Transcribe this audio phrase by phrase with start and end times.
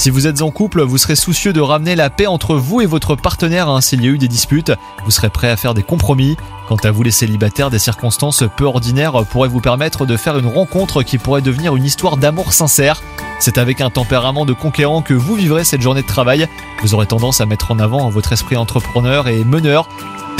[0.00, 2.86] Si vous êtes en couple, vous serez soucieux de ramener la paix entre vous et
[2.86, 4.72] votre partenaire hein, s'il y a eu des disputes.
[5.04, 6.38] Vous serez prêt à faire des compromis.
[6.68, 10.46] Quant à vous les célibataires, des circonstances peu ordinaires pourraient vous permettre de faire une
[10.46, 13.02] rencontre qui pourrait devenir une histoire d'amour sincère.
[13.40, 16.48] C'est avec un tempérament de conquérant que vous vivrez cette journée de travail.
[16.80, 19.86] Vous aurez tendance à mettre en avant votre esprit entrepreneur et meneur.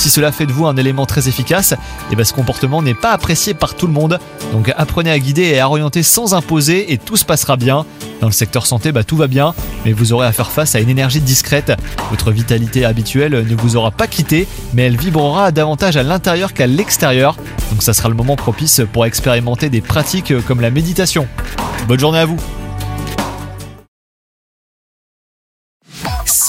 [0.00, 1.74] Si cela fait de vous un élément très efficace,
[2.10, 4.18] et ben ce comportement n'est pas apprécié par tout le monde.
[4.50, 7.84] Donc apprenez à guider et à orienter sans imposer et tout se passera bien.
[8.22, 9.52] Dans le secteur santé, bah, tout va bien,
[9.84, 11.74] mais vous aurez à faire face à une énergie discrète.
[12.08, 16.66] Votre vitalité habituelle ne vous aura pas quitté, mais elle vibrera davantage à l'intérieur qu'à
[16.66, 17.36] l'extérieur.
[17.70, 21.28] Donc ça sera le moment propice pour expérimenter des pratiques comme la méditation.
[21.86, 22.40] Bonne journée à vous